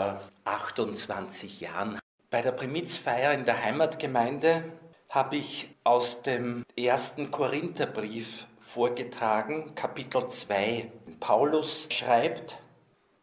vor 0.00 0.18
28 0.44 1.60
Jahren. 1.60 1.98
Bei 2.30 2.40
der 2.40 2.52
Primizfeier 2.52 3.34
in 3.34 3.44
der 3.44 3.62
Heimatgemeinde 3.62 4.64
habe 5.10 5.36
ich 5.36 5.68
aus 5.84 6.22
dem 6.22 6.64
ersten 6.74 7.30
Korintherbrief 7.30 8.46
vorgetragen, 8.58 9.74
Kapitel 9.74 10.26
2. 10.28 10.90
Paulus 11.18 11.88
schreibt, 11.92 12.56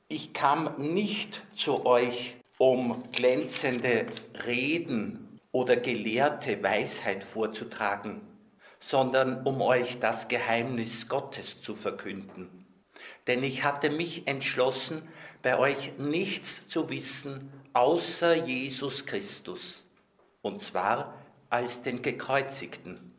ich 0.08 0.34
kam 0.34 0.76
nicht 0.78 1.42
zu 1.56 1.88
euch, 1.88 2.36
um 2.60 3.04
glänzende 3.12 4.06
Reden 4.46 5.40
oder 5.52 5.78
gelehrte 5.78 6.62
Weisheit 6.62 7.24
vorzutragen, 7.24 8.22
sondern 8.80 9.48
um 9.48 9.64
euch 9.64 10.00
das 10.00 10.28
Geheimnis 10.28 11.10
Gottes 11.10 11.60
zu 11.60 11.76
verkünden. 11.76 12.67
Denn 13.28 13.44
ich 13.44 13.64
hatte 13.64 13.90
mich 13.90 14.28
entschlossen, 14.28 15.04
bei 15.42 15.60
euch 15.60 15.94
nichts 15.98 16.68
zu 16.68 16.90
wissen 16.90 17.52
außer 17.74 18.34
Jesus 18.34 19.06
Christus, 19.06 19.86
und 20.42 20.62
zwar 20.62 21.14
als 21.50 21.84
den 21.84 22.02
Gekreuzigten. 22.02 23.14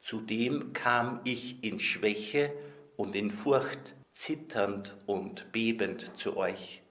Zudem 0.00 0.72
kam 0.72 1.20
ich 1.24 1.62
in 1.62 1.78
Schwäche 1.78 2.52
und 2.96 3.14
in 3.14 3.30
Furcht, 3.30 3.94
zitternd 4.12 4.96
und 5.06 5.52
bebend 5.52 6.10
zu 6.16 6.36
euch. 6.36 6.82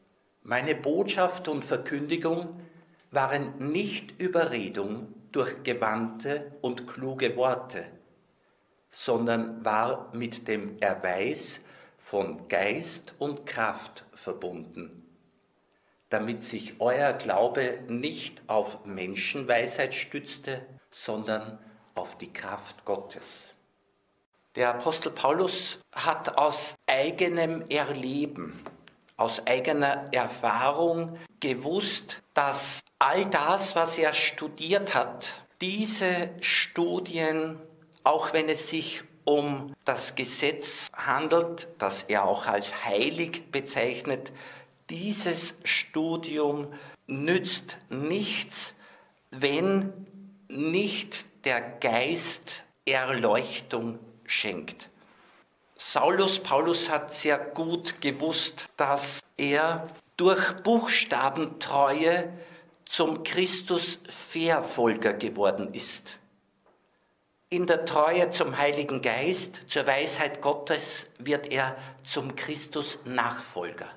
Meine 0.43 0.73
Botschaft 0.73 1.47
und 1.47 1.63
Verkündigung 1.65 2.61
waren 3.11 3.71
nicht 3.71 4.19
Überredung 4.19 5.13
durch 5.31 5.63
gewandte 5.63 6.51
und 6.61 6.87
kluge 6.87 7.35
Worte, 7.35 7.85
sondern 8.89 9.63
war 9.63 10.11
mit 10.15 10.47
dem 10.47 10.79
Erweis 10.79 11.61
von 12.01 12.47
Geist 12.47 13.15
und 13.19 13.45
Kraft 13.45 14.05
verbunden, 14.13 15.05
damit 16.09 16.43
sich 16.43 16.75
euer 16.79 17.13
Glaube 17.13 17.79
nicht 17.87 18.41
auf 18.47 18.85
Menschenweisheit 18.85 19.93
stützte, 19.93 20.65
sondern 20.89 21.59
auf 21.95 22.17
die 22.17 22.33
Kraft 22.33 22.83
Gottes. 22.85 23.53
Der 24.55 24.69
Apostel 24.71 25.11
Paulus 25.11 25.79
hat 25.93 26.37
aus 26.37 26.75
eigenem 26.85 27.69
Erleben, 27.69 28.61
aus 29.15 29.47
eigener 29.47 30.09
Erfahrung 30.11 31.17
gewusst, 31.39 32.21
dass 32.33 32.81
all 32.99 33.25
das, 33.27 33.75
was 33.75 33.97
er 33.97 34.11
studiert 34.11 34.93
hat, 34.93 35.33
diese 35.61 36.31
Studien, 36.41 37.61
auch 38.03 38.33
wenn 38.33 38.49
es 38.49 38.69
sich 38.69 39.03
um 39.25 39.73
das 39.85 40.15
Gesetz 40.15 40.87
handelt, 40.93 41.67
das 41.77 42.03
er 42.03 42.25
auch 42.25 42.47
als 42.47 42.85
heilig 42.85 43.51
bezeichnet, 43.51 44.31
dieses 44.89 45.57
Studium 45.63 46.73
nützt 47.07 47.77
nichts, 47.89 48.73
wenn 49.31 49.93
nicht 50.49 51.25
der 51.45 51.61
Geist 51.61 52.63
Erleuchtung 52.85 53.99
schenkt. 54.25 54.89
Saulus 55.77 56.39
Paulus 56.39 56.89
hat 56.89 57.11
sehr 57.11 57.37
gut 57.37 58.01
gewusst, 58.01 58.69
dass 58.77 59.23
er 59.37 59.87
durch 60.17 60.57
Buchstabentreue 60.63 62.31
zum 62.85 63.23
Christus-Verfolger 63.23 65.13
geworden 65.13 65.73
ist. 65.73 66.17
In 67.53 67.67
der 67.67 67.83
Treue 67.83 68.29
zum 68.29 68.57
Heiligen 68.57 69.01
Geist, 69.01 69.63
zur 69.67 69.85
Weisheit 69.85 70.41
Gottes, 70.41 71.09
wird 71.19 71.51
er 71.51 71.75
zum 72.01 72.37
Christus-Nachfolger. 72.37 73.89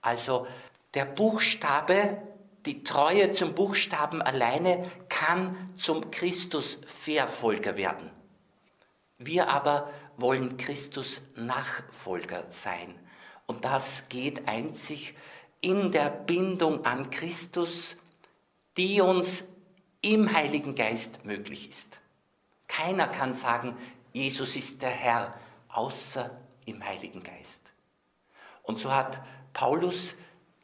Also 0.00 0.46
der 0.94 1.04
Buchstabe 1.04 2.18
die 2.66 2.84
Treue 2.84 3.32
zum 3.32 3.52
Buchstaben 3.52 4.22
alleine 4.22 4.88
kann 5.08 5.72
zum 5.74 6.12
Christus-Verfolger 6.12 7.76
werden. 7.76 8.12
Wir 9.18 9.48
aber 9.48 9.90
wollen 10.16 10.56
Christus 10.56 11.20
Nachfolger 11.34 12.44
sein. 12.48 12.94
Und 13.46 13.64
das 13.64 14.08
geht 14.08 14.46
einzig 14.46 15.16
in 15.60 15.90
der 15.90 16.10
Bindung 16.10 16.84
an 16.84 17.10
Christus, 17.10 17.96
die 18.76 19.00
uns 19.00 19.42
im 20.00 20.32
Heiligen 20.32 20.76
Geist 20.76 21.24
möglich 21.24 21.68
ist. 21.70 21.98
Keiner 22.68 23.08
kann 23.08 23.34
sagen, 23.34 23.76
Jesus 24.12 24.56
ist 24.56 24.82
der 24.82 24.90
Herr, 24.90 25.34
außer 25.68 26.30
im 26.66 26.84
Heiligen 26.84 27.22
Geist. 27.22 27.60
Und 28.62 28.78
so 28.78 28.92
hat 28.92 29.20
Paulus 29.52 30.14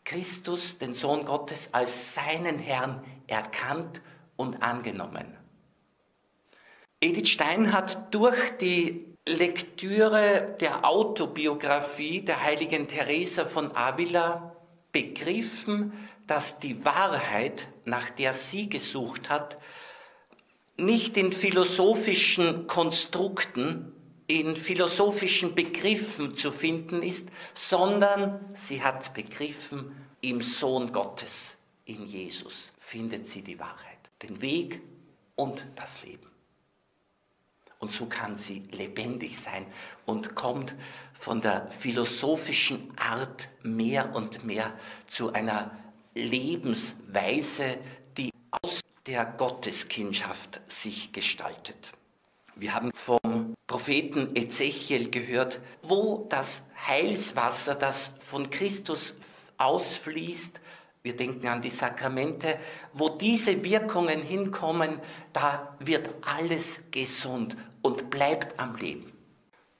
Christus, 0.04 0.78
den 0.78 0.94
Sohn 0.94 1.24
Gottes, 1.24 1.72
als 1.72 2.14
seinen 2.14 2.58
Herrn 2.58 3.04
erkannt 3.26 4.00
und 4.36 4.62
angenommen. 4.62 5.36
Edith 7.00 7.28
Stein 7.28 7.72
hat 7.72 8.12
durch 8.14 8.56
die 8.58 9.06
Lektüre 9.26 10.56
der 10.60 10.84
Autobiografie 10.84 12.22
der 12.22 12.42
heiligen 12.42 12.88
Teresa 12.88 13.46
von 13.46 13.74
Avila 13.76 14.56
begriffen, 14.92 15.92
dass 16.26 16.58
die 16.58 16.84
Wahrheit, 16.84 17.68
nach 17.84 18.10
der 18.10 18.32
sie 18.32 18.68
gesucht 18.68 19.28
hat, 19.28 19.58
nicht 20.80 21.16
in 21.16 21.32
philosophischen 21.32 22.66
Konstrukten, 22.66 23.92
in 24.26 24.56
philosophischen 24.56 25.54
Begriffen 25.54 26.34
zu 26.34 26.52
finden 26.52 27.02
ist, 27.02 27.28
sondern 27.54 28.40
sie 28.54 28.82
hat 28.82 29.14
begriffen, 29.14 29.92
im 30.20 30.42
Sohn 30.42 30.92
Gottes, 30.92 31.56
in 31.84 32.04
Jesus, 32.04 32.72
findet 32.78 33.26
sie 33.26 33.42
die 33.42 33.58
Wahrheit, 33.58 33.98
den 34.22 34.40
Weg 34.40 34.80
und 35.34 35.64
das 35.76 36.02
Leben. 36.02 36.28
Und 37.78 37.90
so 37.90 38.04
kann 38.04 38.36
sie 38.36 38.62
lebendig 38.72 39.38
sein 39.38 39.66
und 40.04 40.34
kommt 40.34 40.74
von 41.14 41.40
der 41.40 41.68
philosophischen 41.68 42.92
Art 42.98 43.48
mehr 43.62 44.14
und 44.14 44.44
mehr 44.44 44.74
zu 45.06 45.32
einer 45.32 45.70
Lebensweise, 46.14 47.78
die 48.18 48.30
aus 48.62 48.80
der 49.06 49.24
Gotteskindschaft 49.24 50.60
sich 50.66 51.12
gestaltet. 51.12 51.92
Wir 52.54 52.74
haben 52.74 52.90
vom 52.92 53.54
Propheten 53.66 54.36
Ezechiel 54.36 55.10
gehört, 55.10 55.60
wo 55.82 56.26
das 56.28 56.62
Heilswasser, 56.86 57.74
das 57.74 58.12
von 58.20 58.50
Christus 58.50 59.14
ausfließt, 59.56 60.60
wir 61.02 61.16
denken 61.16 61.48
an 61.48 61.62
die 61.62 61.70
Sakramente, 61.70 62.58
wo 62.92 63.08
diese 63.08 63.64
Wirkungen 63.64 64.20
hinkommen, 64.20 65.00
da 65.32 65.74
wird 65.78 66.10
alles 66.20 66.82
gesund 66.90 67.56
und 67.80 68.10
bleibt 68.10 68.60
am 68.60 68.76
Leben. 68.76 69.10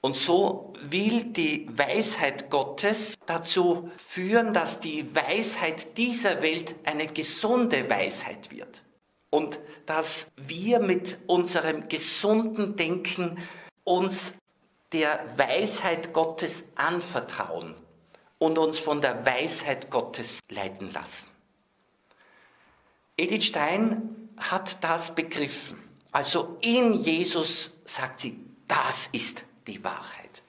Und 0.01 0.15
so 0.15 0.73
will 0.81 1.25
die 1.25 1.67
Weisheit 1.77 2.49
Gottes 2.49 3.13
dazu 3.27 3.91
führen, 3.97 4.55
dass 4.55 4.79
die 4.79 5.15
Weisheit 5.15 5.95
dieser 5.99 6.41
Welt 6.41 6.73
eine 6.85 7.05
gesunde 7.05 7.87
Weisheit 7.87 8.49
wird 8.49 8.81
und 9.31 9.59
dass 9.87 10.31
wir 10.35 10.79
mit 10.79 11.17
unserem 11.25 11.87
gesunden 11.87 12.75
Denken 12.75 13.39
uns 13.83 14.35
der 14.91 15.25
Weisheit 15.37 16.13
Gottes 16.13 16.65
anvertrauen 16.75 17.73
und 18.37 18.57
uns 18.57 18.77
von 18.77 19.01
der 19.01 19.25
Weisheit 19.25 19.89
Gottes 19.89 20.39
leiten 20.49 20.93
lassen. 20.93 21.29
Edith 23.17 23.45
Stein 23.45 24.29
hat 24.37 24.83
das 24.83 25.15
begriffen. 25.15 25.81
Also 26.11 26.57
in 26.61 26.93
Jesus 26.93 27.71
sagt 27.85 28.19
sie, 28.19 28.37
das 28.67 29.07
ist 29.13 29.45
die 29.67 29.83
Wahrheit. 29.83 30.41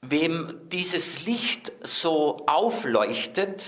Wem 0.00 0.60
dieses 0.70 1.24
Licht 1.24 1.72
so 1.82 2.44
aufleuchtet, 2.46 3.64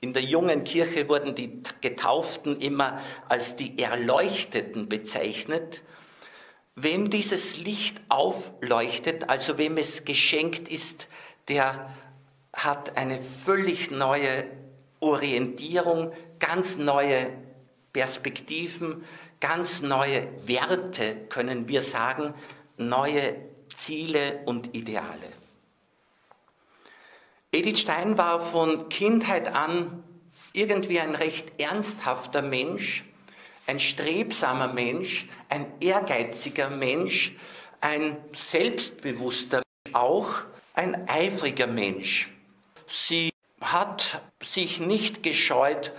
in 0.00 0.14
der 0.14 0.22
jungen 0.22 0.64
Kirche 0.64 1.08
wurden 1.08 1.34
die 1.34 1.62
Getauften 1.82 2.58
immer 2.60 3.00
als 3.28 3.56
die 3.56 3.78
Erleuchteten 3.78 4.88
bezeichnet. 4.88 5.82
Wem 6.74 7.10
dieses 7.10 7.58
Licht 7.58 8.00
aufleuchtet, 8.08 9.28
also 9.28 9.58
wem 9.58 9.76
es 9.76 10.04
geschenkt 10.06 10.68
ist, 10.68 11.08
der 11.48 11.90
hat 12.54 12.96
eine 12.96 13.18
völlig 13.18 13.90
neue 13.90 14.44
Orientierung, 15.00 16.12
ganz 16.38 16.78
neue 16.78 17.28
Perspektiven, 17.92 19.04
ganz 19.40 19.82
neue 19.82 20.28
Werte, 20.46 21.16
können 21.28 21.68
wir 21.68 21.82
sagen, 21.82 22.32
neue 22.78 23.36
Ziele 23.76 24.40
und 24.46 24.74
Ideale. 24.74 25.39
Edith 27.52 27.80
Stein 27.80 28.16
war 28.16 28.38
von 28.38 28.88
Kindheit 28.88 29.56
an 29.56 30.04
irgendwie 30.52 31.00
ein 31.00 31.16
recht 31.16 31.60
ernsthafter 31.60 32.42
Mensch, 32.42 33.04
ein 33.66 33.80
strebsamer 33.80 34.72
Mensch, 34.72 35.26
ein 35.48 35.66
ehrgeiziger 35.80 36.70
Mensch, 36.70 37.34
ein 37.80 38.18
selbstbewusster, 38.32 39.62
auch 39.92 40.28
ein 40.74 41.08
eifriger 41.08 41.66
Mensch. 41.66 42.32
Sie 42.86 43.32
hat 43.60 44.22
sich 44.40 44.78
nicht 44.78 45.24
gescheut, 45.24 45.90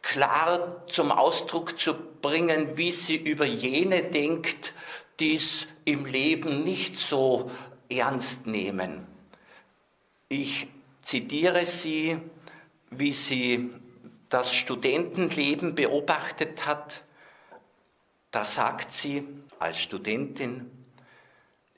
klar 0.00 0.86
zum 0.86 1.12
Ausdruck 1.12 1.78
zu 1.78 1.92
bringen, 2.22 2.78
wie 2.78 2.90
sie 2.90 3.16
über 3.16 3.44
jene 3.44 4.02
denkt, 4.02 4.72
die 5.20 5.34
es 5.34 5.66
im 5.84 6.06
Leben 6.06 6.64
nicht 6.64 6.96
so 6.96 7.50
ernst 7.90 8.46
nehmen. 8.46 9.09
Ich 10.32 10.68
zitiere 11.02 11.66
sie, 11.66 12.16
wie 12.90 13.12
sie 13.12 13.68
das 14.28 14.54
Studentenleben 14.54 15.74
beobachtet 15.74 16.66
hat. 16.66 17.02
Da 18.30 18.44
sagt 18.44 18.92
sie 18.92 19.26
als 19.58 19.80
Studentin, 19.80 20.70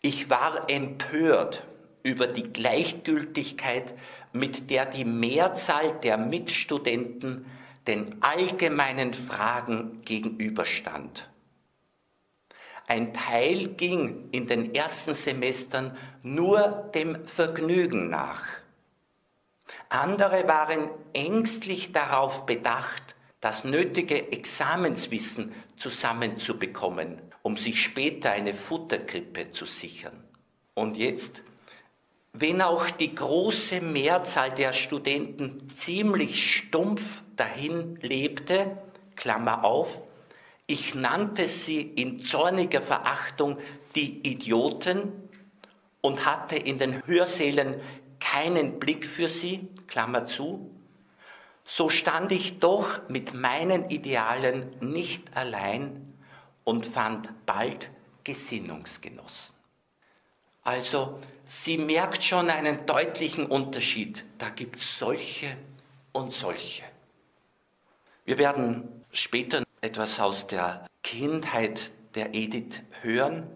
ich 0.03 0.29
war 0.29 0.69
empört 0.69 1.67
über 2.03 2.27
die 2.27 2.53
Gleichgültigkeit, 2.53 3.95
mit 4.35 4.69
der 4.69 4.85
die 4.85 5.07
Mehrzahl 5.07 5.99
der 6.01 6.19
Mitstudenten 6.19 7.47
den 7.87 8.23
allgemeinen 8.23 9.15
Fragen 9.15 10.03
gegenüberstand. 10.03 11.31
Ein 12.87 13.15
Teil 13.15 13.69
ging 13.69 14.29
in 14.31 14.47
den 14.47 14.75
ersten 14.75 15.15
Semestern 15.15 15.97
nur 16.23 16.91
dem 16.95 17.27
Vergnügen 17.27 18.09
nach. 18.09 18.45
Andere 19.89 20.47
waren 20.49 20.89
ängstlich 21.13 21.93
darauf 21.93 22.47
bedacht, 22.47 23.15
das 23.41 23.65
nötige 23.65 24.33
Examenswissen 24.33 25.53
zusammenzubekommen, 25.77 27.21
um 27.43 27.57
sich 27.57 27.83
später 27.83 28.31
eine 28.31 28.55
Futterkrippe 28.55 29.51
zu 29.51 29.67
sichern. 29.67 30.23
Und 30.75 30.97
jetzt, 30.97 31.43
wenn 32.33 32.63
auch 32.63 32.89
die 32.91 33.15
große 33.15 33.81
Mehrzahl 33.81 34.53
der 34.53 34.73
Studenten 34.73 35.71
ziemlich 35.71 36.57
stumpf 36.57 37.23
dahin 37.37 37.97
lebte, 37.97 38.79
Klammer 39.17 39.65
auf, 39.65 40.01
ich 40.67 40.95
nannte 40.95 41.49
sie 41.49 41.83
in 41.83 42.21
zorniger 42.21 42.81
Verachtung 42.81 43.59
die 43.95 44.27
Idioten 44.27 45.29
und 46.03 46.27
hatte 46.27 46.57
in 46.57 46.79
den 46.79 47.07
Hörsälen 47.07 47.81
keinen 48.21 48.79
Blick 48.79 49.07
für 49.07 49.29
sie, 49.29 49.69
Klammer 49.87 50.27
zu, 50.27 50.71
so 51.65 51.89
stand 51.89 52.33
ich 52.33 52.59
doch 52.59 53.09
mit 53.09 53.35
meinen 53.35 53.89
Idealen 53.89 54.77
nicht 54.81 55.37
allein 55.37 56.15
und 56.65 56.87
fand 56.87 57.31
bald 57.47 57.91
Gesinnungsgenossen. 58.25 59.55
Also, 60.65 61.19
sie 61.45 61.79
merkt 61.79 62.23
schon 62.23 62.51
einen 62.51 62.87
deutlichen 62.87 63.47
Unterschied. 63.47 64.25
Da 64.39 64.51
gibt 64.51 64.77
es 64.77 64.99
solche 64.99 65.57
und 66.13 66.33
solche. 66.33 66.85
Wir 68.25 68.39
werden 68.39 69.05
später 69.11 69.65
etwas 69.81 70.21
aus 70.21 70.47
der 70.47 70.87
Kindheit 71.03 71.91
der 72.15 72.35
Edith 72.35 72.83
hören. 73.01 73.49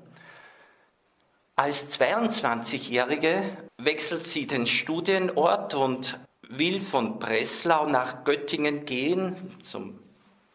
Als 1.59 1.99
22-Jährige 1.99 3.43
wechselt 3.79 4.27
sie 4.27 4.47
den 4.47 4.67
Studienort 4.67 5.73
und 5.73 6.19
will 6.43 6.83
von 6.83 7.19
Breslau 7.19 7.87
nach 7.87 8.25
Göttingen 8.25 8.85
gehen 8.85 9.59
zum 9.63 9.99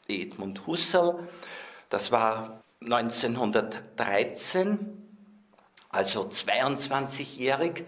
Edmund 0.07 0.67
Husserl. 0.67 1.27
Das 1.89 2.11
war 2.11 2.61
1913, 2.83 4.77
also 5.89 6.21
22-jährig. 6.27 7.85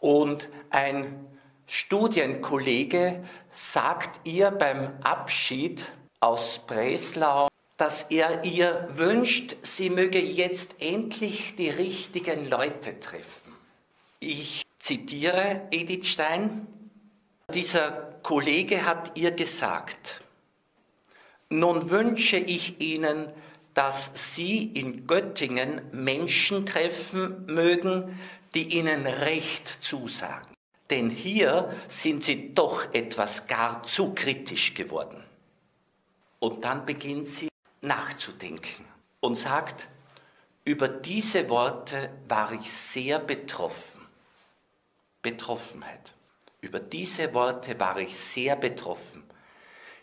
Und 0.00 0.48
ein 0.70 1.26
Studienkollege 1.66 3.22
sagt 3.50 4.26
ihr 4.26 4.50
beim 4.50 4.94
Abschied 5.04 5.92
aus 6.20 6.60
Breslau, 6.66 7.48
dass 7.76 8.04
er 8.04 8.44
ihr 8.44 8.88
wünscht, 8.94 9.56
sie 9.62 9.90
möge 9.90 10.20
jetzt 10.20 10.74
endlich 10.80 11.54
die 11.56 11.70
richtigen 11.70 12.48
Leute 12.48 12.98
treffen. 12.98 13.52
Ich 14.20 14.62
zitiere 14.78 15.68
Edith 15.70 16.06
Stein. 16.06 16.66
Dieser 17.52 18.18
Kollege 18.22 18.84
hat 18.84 19.12
ihr 19.16 19.30
gesagt, 19.30 20.20
nun 21.48 21.90
wünsche 21.90 22.38
ich 22.38 22.80
Ihnen, 22.80 23.32
dass 23.74 24.10
Sie 24.14 24.64
in 24.64 25.06
Göttingen 25.06 25.82
Menschen 25.92 26.66
treffen 26.66 27.46
mögen, 27.46 28.18
die 28.54 28.76
Ihnen 28.76 29.06
Recht 29.06 29.68
zusagen. 29.80 30.54
Denn 30.90 31.10
hier 31.10 31.72
sind 31.86 32.24
Sie 32.24 32.54
doch 32.54 32.92
etwas 32.94 33.46
gar 33.46 33.82
zu 33.82 34.12
kritisch 34.14 34.74
geworden. 34.74 35.22
Und 36.38 36.64
dann 36.64 36.84
beginnt 36.86 37.26
sie 37.26 37.48
nachzudenken 37.86 38.84
und 39.20 39.36
sagt, 39.36 39.88
über 40.64 40.88
diese 40.88 41.48
Worte 41.48 42.10
war 42.28 42.52
ich 42.52 42.70
sehr 42.70 43.18
betroffen. 43.20 44.06
Betroffenheit. 45.22 46.12
Über 46.60 46.80
diese 46.80 47.32
Worte 47.34 47.78
war 47.78 47.98
ich 47.98 48.16
sehr 48.16 48.56
betroffen. 48.56 49.22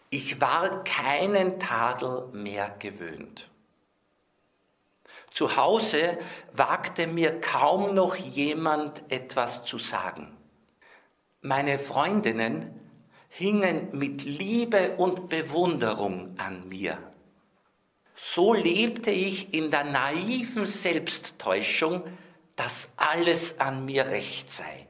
Ich 0.10 0.40
war 0.40 0.84
keinen 0.84 1.60
Tadel 1.60 2.28
mehr 2.32 2.76
gewöhnt. 2.80 3.50
Zu 5.32 5.56
Hause 5.56 6.20
wagte 6.54 7.08
mir 7.08 7.42
kaum 7.42 7.96
noch 7.96 8.16
jemand 8.16 9.12
etwas 9.12 9.66
zu 9.66 9.78
sagen. 9.80 10.38
Meine 11.42 11.80
Freundinnen 11.80 12.80
hingen 13.30 13.90
mit 13.92 14.24
Liebe 14.24 14.96
und 14.96 15.28
Bewunderung 15.28 16.36
an 16.38 16.70
mir. 16.70 17.00
So 18.26 18.54
lebte 18.54 19.12
ich 19.12 19.54
in 19.54 19.70
der 19.70 19.84
naiven 19.84 20.66
Selbsttäuschung, 20.66 22.04
dass 22.56 22.88
alles 22.96 23.60
an 23.60 23.84
mir 23.84 24.08
recht 24.08 24.50
sei. 24.50 24.88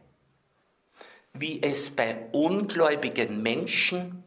Wie 1.33 1.62
es 1.63 1.89
bei 1.89 2.27
ungläubigen 2.31 3.41
Menschen 3.41 4.24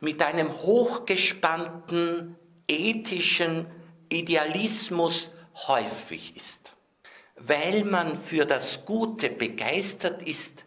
mit 0.00 0.20
einem 0.20 0.52
hochgespannten 0.52 2.36
ethischen 2.68 3.66
Idealismus 4.10 5.30
häufig 5.66 6.36
ist. 6.36 6.74
Weil 7.36 7.82
man 7.84 8.20
für 8.20 8.44
das 8.44 8.84
Gute 8.84 9.30
begeistert 9.30 10.22
ist, 10.22 10.64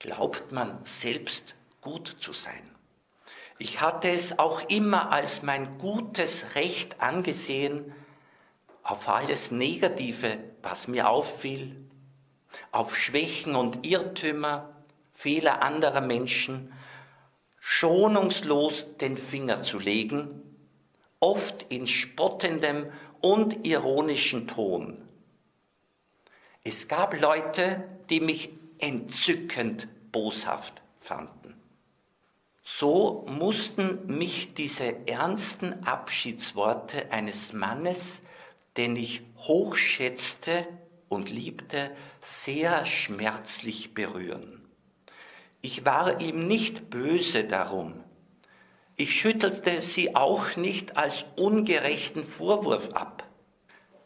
glaubt 0.00 0.50
man 0.50 0.84
selbst 0.84 1.54
gut 1.80 2.16
zu 2.18 2.32
sein. 2.32 2.69
Ich 3.62 3.82
hatte 3.82 4.08
es 4.08 4.38
auch 4.38 4.70
immer 4.70 5.12
als 5.12 5.42
mein 5.42 5.76
gutes 5.76 6.54
Recht 6.54 6.98
angesehen, 7.02 7.92
auf 8.82 9.06
alles 9.06 9.50
Negative, 9.50 10.38
was 10.62 10.88
mir 10.88 11.10
auffiel, 11.10 11.76
auf 12.72 12.96
Schwächen 12.96 13.56
und 13.56 13.86
Irrtümer, 13.86 14.74
Fehler 15.12 15.62
anderer 15.62 16.00
Menschen, 16.00 16.72
schonungslos 17.58 18.96
den 18.96 19.18
Finger 19.18 19.60
zu 19.60 19.78
legen, 19.78 20.40
oft 21.20 21.66
in 21.68 21.86
spottendem 21.86 22.90
und 23.20 23.66
ironischen 23.66 24.48
Ton. 24.48 25.06
Es 26.64 26.88
gab 26.88 27.20
Leute, 27.20 27.84
die 28.08 28.20
mich 28.20 28.48
entzückend 28.78 29.86
boshaft 30.12 30.80
fanden. 30.98 31.39
So 32.78 33.26
mussten 33.28 34.06
mich 34.06 34.54
diese 34.54 35.08
ernsten 35.08 35.84
Abschiedsworte 35.84 37.10
eines 37.10 37.52
Mannes, 37.52 38.22
den 38.76 38.94
ich 38.94 39.22
hochschätzte 39.38 40.66
und 41.08 41.30
liebte, 41.30 41.90
sehr 42.20 42.86
schmerzlich 42.86 43.92
berühren. 43.92 44.68
Ich 45.60 45.84
war 45.84 46.20
ihm 46.20 46.46
nicht 46.46 46.90
böse 46.90 47.44
darum. 47.44 48.04
Ich 48.96 49.18
schüttelte 49.18 49.82
sie 49.82 50.14
auch 50.14 50.56
nicht 50.56 50.96
als 50.96 51.24
ungerechten 51.36 52.24
Vorwurf 52.24 52.90
ab. 52.92 53.28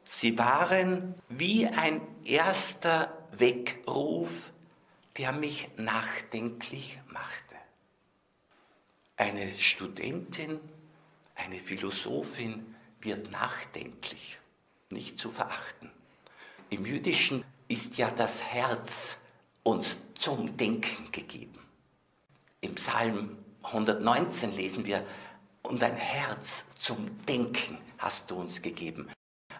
Sie 0.05 0.39
waren 0.39 1.15
wie 1.29 1.67
ein 1.67 2.01
erster 2.25 3.13
Weckruf 3.31 4.31
der 5.19 5.33
mich 5.33 5.69
nachdenklich 5.77 6.99
machte. 7.07 7.44
Eine 9.17 9.57
Studentin, 9.57 10.61
eine 11.37 11.59
Philosophin 11.59 12.75
wird 13.01 13.31
nachdenklich, 13.31 14.39
nicht 14.91 15.19
zu 15.19 15.31
verachten. 15.31 15.91
Im 16.71 16.85
Jüdischen 16.85 17.45
ist 17.69 17.97
ja 17.97 18.11
das 18.11 18.43
Herz 18.43 19.19
uns 19.63 19.97
zum 20.15 20.57
Denken 20.57 21.13
gegeben. 21.13 21.59
Im 22.61 22.75
Psalm 22.75 23.39
119 23.63 24.53
lesen 24.53 24.85
wir, 24.85 25.07
und 25.63 25.83
ein 25.83 25.97
Herz 25.97 26.67
zum 26.75 27.25
Denken 27.25 27.79
hast 27.99 28.31
du 28.31 28.37
uns 28.37 28.61
gegeben. 28.61 29.09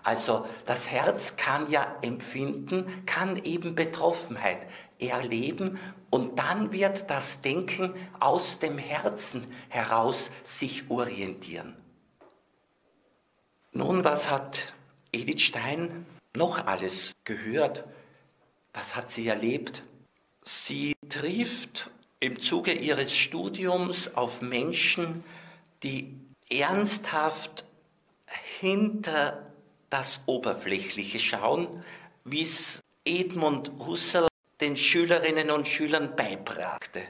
Also 0.05 0.47
das 0.67 0.91
Herz 0.91 1.37
kann 1.37 1.71
ja 1.71 1.97
empfinden, 2.03 3.05
kann 3.07 3.43
eben 3.43 3.75
Betroffenheit 3.75 4.67
erleben 4.99 5.79
und 6.11 6.39
dann 6.39 6.73
wird 6.73 7.11
das 7.11 7.41
Denken 7.41 7.95
aus 8.21 8.59
dem 8.59 8.77
Herzen 8.77 9.47
heraus 9.71 10.31
sich 10.43 10.91
orientieren. 10.91 11.75
Nun, 13.73 14.05
was 14.05 14.31
hat 14.31 14.75
Edith 15.11 15.41
Stein 15.41 16.07
noch 16.37 16.67
alles 16.67 17.15
gehört? 17.25 17.85
Was 18.75 18.95
hat 18.95 19.11
sie 19.11 19.27
erlebt? 19.27 19.83
Sie 20.43 20.95
trifft 21.09 21.91
im 22.21 22.41
Zuge 22.41 22.73
ihres 22.73 23.13
Studiums 23.17 24.15
auf 24.15 24.43
Menschen, 24.43 25.25
die 25.83 26.21
ernsthaft 26.51 27.65
hinter 28.61 29.44
das 29.95 30.23
Oberflächliche 30.27 31.21
schauen, 31.21 31.85
wie 32.25 32.43
es 32.43 32.81
Edmund 33.05 33.71
Husserl 33.79 34.27
den 34.61 34.77
Schülerinnen 34.77 35.53
und 35.53 35.69
Schülern 35.69 36.17
beibrachte. 36.17 37.01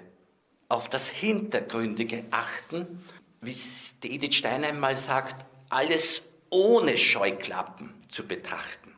Auf 0.68 0.90
das 0.90 1.08
Hintergründige 1.08 2.26
achten, 2.30 3.02
wie 3.40 3.52
es 3.52 3.96
Edith 4.04 4.34
Stein 4.34 4.64
einmal 4.64 4.98
sagt, 4.98 5.46
alles 5.70 6.24
ohne 6.50 6.98
Scheuklappen 6.98 7.94
zu 8.10 8.26
betrachten. 8.28 8.94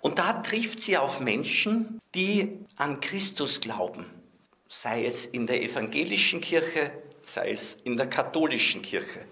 Und 0.00 0.18
da 0.18 0.32
trifft 0.32 0.80
sie 0.80 0.98
auf 0.98 1.20
Menschen, 1.20 2.00
die 2.16 2.58
an 2.74 2.98
Christus 2.98 3.60
glauben, 3.60 4.04
sei 4.66 5.04
es 5.04 5.26
in 5.26 5.46
der 5.46 5.62
evangelischen 5.62 6.40
Kirche, 6.40 6.90
sei 7.22 7.52
es 7.52 7.74
in 7.84 7.96
der 7.96 8.08
katholischen 8.08 8.82
Kirche. 8.82 9.24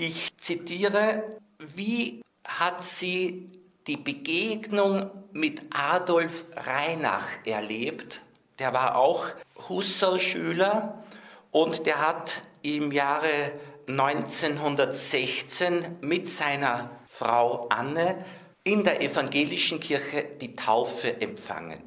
Ich 0.00 0.36
zitiere, 0.36 1.24
wie 1.58 2.22
hat 2.44 2.82
sie 2.82 3.50
die 3.88 3.96
Begegnung 3.96 5.10
mit 5.32 5.62
Adolf 5.70 6.46
Reinach 6.54 7.26
erlebt? 7.44 8.20
Der 8.60 8.72
war 8.72 8.94
auch 8.94 9.26
Husserl-Schüler 9.68 11.02
und 11.50 11.84
der 11.84 12.06
hat 12.06 12.44
im 12.62 12.92
Jahre 12.92 13.54
1916 13.88 15.96
mit 16.00 16.28
seiner 16.28 16.92
Frau 17.08 17.66
Anne 17.68 18.24
in 18.62 18.84
der 18.84 19.02
evangelischen 19.02 19.80
Kirche 19.80 20.28
die 20.40 20.54
Taufe 20.54 21.20
empfangen. 21.20 21.82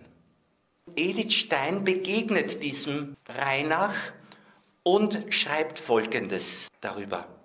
Edith 0.98 1.32
Stein 1.32 1.86
begegnet 1.86 2.62
diesem 2.62 3.16
Reinach 3.30 3.96
und 4.84 5.34
schreibt 5.34 5.80
Folgendes 5.80 6.68
darüber. 6.82 7.41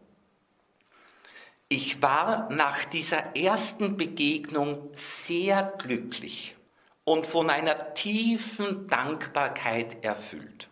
Ich 1.68 2.00
war 2.00 2.48
nach 2.48 2.84
dieser 2.84 3.34
ersten 3.34 3.96
Begegnung 3.96 4.88
sehr 4.94 5.74
glücklich 5.78 6.54
und 7.02 7.26
von 7.26 7.50
einer 7.50 7.92
tiefen 7.94 8.86
Dankbarkeit 8.86 10.04
erfüllt. 10.04 10.68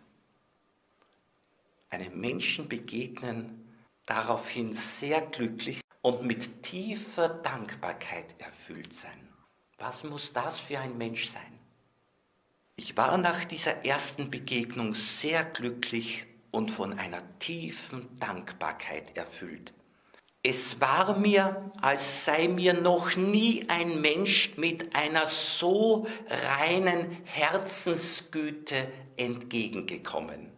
Einem 1.89 2.17
Menschen 2.21 2.69
begegnen, 2.69 3.75
daraufhin 4.05 4.73
sehr 4.73 5.19
glücklich 5.19 5.81
und 6.01 6.23
mit 6.23 6.63
tiefer 6.63 7.27
Dankbarkeit 7.27 8.33
erfüllt 8.39 8.93
sein. 8.93 9.27
Was 9.77 10.05
muss 10.05 10.31
das 10.31 10.61
für 10.61 10.79
ein 10.79 10.97
Mensch 10.97 11.27
sein? 11.27 11.59
Ich 12.77 12.95
war 12.95 13.17
nach 13.17 13.43
dieser 13.43 13.83
ersten 13.83 14.31
Begegnung 14.31 14.93
sehr 14.93 15.43
glücklich 15.43 16.25
und 16.51 16.71
von 16.71 16.97
einer 16.97 17.21
tiefen 17.39 18.17
Dankbarkeit 18.17 19.17
erfüllt. 19.17 19.73
Es 20.47 20.79
war 20.79 21.17
mir, 21.17 21.71
als 21.81 22.23
sei 22.23 22.47
mir 22.47 22.75
noch 22.75 23.15
nie 23.15 23.65
ein 23.67 23.99
Mensch 23.99 24.55
mit 24.57 24.95
einer 24.95 25.25
so 25.25 26.05
reinen 26.29 27.17
Herzensgüte 27.23 28.87
entgegengekommen, 29.17 30.51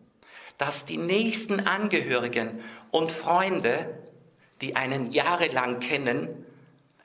dass 0.58 0.86
die 0.86 0.98
nächsten 0.98 1.62
Angehörigen 1.62 2.62
und 2.92 3.14
Freunde, 3.14 3.98
die 4.60 4.76
einen 4.76 5.10
jahrelang 5.12 5.80
kennen, 5.80 6.46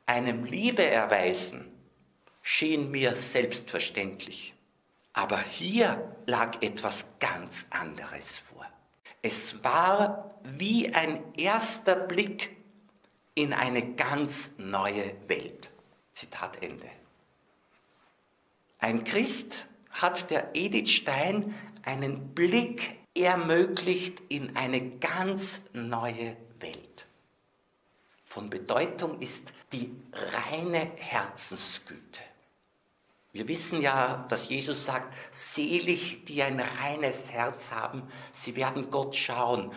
einem 0.04 0.42
Liebe 0.42 0.84
erweisen, 0.84 1.70
schien 2.42 2.90
mir 2.90 3.14
selbstverständlich. 3.14 4.54
Aber 5.12 5.38
hier 5.38 6.16
lag 6.26 6.60
etwas 6.62 7.06
ganz 7.20 7.64
anderes 7.70 8.40
vor. 8.40 8.66
Es 9.22 9.62
war 9.62 10.34
wie 10.42 10.92
ein 10.92 11.22
erster 11.36 11.94
Blick 11.94 12.56
in 13.34 13.52
eine 13.52 13.94
ganz 13.94 14.52
neue 14.58 15.14
Welt. 15.28 15.70
Zitat 16.12 16.62
Ende. 16.62 16.88
Ein 18.78 19.04
Christ 19.04 19.66
hat 19.90 20.30
der 20.30 20.54
Edith 20.54 20.90
Stein 20.90 21.54
einen 21.84 22.34
Blick 22.34 22.96
ermöglicht 23.14 24.20
in 24.28 24.56
eine 24.56 24.98
ganz 24.98 25.62
neue 25.72 26.36
Welt. 26.60 27.06
Von 28.24 28.50
Bedeutung 28.50 29.20
ist 29.20 29.52
die 29.72 29.94
reine 30.12 30.92
Herzensgüte. 30.96 32.20
Wir 33.32 33.48
wissen 33.48 33.80
ja, 33.80 34.26
dass 34.28 34.48
Jesus 34.48 34.84
sagt, 34.84 35.14
selig, 35.30 36.24
die 36.26 36.42
ein 36.42 36.60
reines 36.60 37.30
Herz 37.30 37.72
haben, 37.72 38.08
sie 38.32 38.56
werden 38.56 38.90
Gott 38.90 39.16
schauen. 39.16 39.72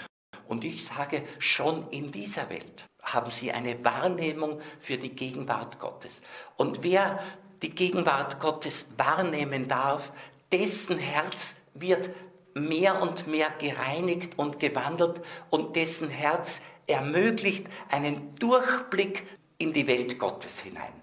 Und 0.48 0.64
ich 0.64 0.86
sage, 0.86 1.24
schon 1.40 1.90
in 1.90 2.12
dieser 2.12 2.50
Welt 2.50 2.86
haben 3.04 3.32
sie 3.32 3.52
eine 3.52 3.84
Wahrnehmung 3.84 4.62
für 4.80 4.98
die 4.98 5.16
Gegenwart 5.16 5.80
Gottes. 5.80 6.22
Und 6.58 6.84
wer 6.84 7.20
die 7.62 7.70
Gegenwart 7.70 8.40
Gottes 8.40 8.86
wahrnehmen 8.98 9.68
darf, 9.68 10.12
dessen 10.52 10.98
Herz 10.98 11.56
wird 11.74 12.10
mehr 12.54 13.02
und 13.02 13.28
mehr 13.28 13.50
gereinigt 13.50 14.38
und 14.40 14.60
gewandelt 14.60 15.22
und 15.50 15.76
dessen 15.76 16.10
Herz 16.10 16.62
ermöglicht 16.88 17.68
einen 17.90 18.36
Durchblick 18.36 19.28
in 19.58 19.74
die 19.74 19.88
Welt 19.88 20.18
Gottes 20.20 20.60
hinein. 20.60 20.94